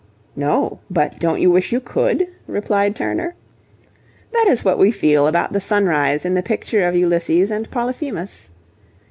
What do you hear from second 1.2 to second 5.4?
you wish you could?' replied Turner. That is what we feel